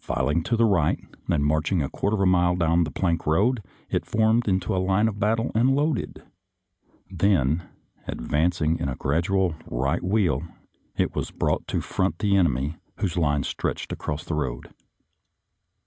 Filing 0.00 0.42
to 0.44 0.56
the 0.56 0.64
right, 0.64 0.98
and 1.28 1.44
march 1.44 1.70
ing 1.70 1.82
a 1.82 1.90
quarter 1.90 2.14
of 2.14 2.22
a 2.22 2.26
mile 2.26 2.56
down 2.56 2.84
the 2.84 2.90
plank 2.90 3.26
road, 3.26 3.62
it 3.90 4.06
formed 4.06 4.48
into 4.48 4.74
line 4.74 5.08
of 5.08 5.18
battle 5.20 5.52
and 5.54 5.74
loaded. 5.76 6.22
Then, 7.10 7.68
advancing 8.06 8.78
in 8.78 8.88
a 8.88 8.96
gradual 8.96 9.56
right 9.66 10.02
wheel, 10.02 10.42
it 10.96 11.14
was 11.14 11.30
brought 11.30 11.66
to 11.68 11.82
front 11.82 12.20
the 12.20 12.34
enemy, 12.34 12.76
whose 13.00 13.18
lines 13.18 13.46
stretched 13.46 13.92
across 13.92 14.24
the 14.24 14.34
road. 14.36 14.70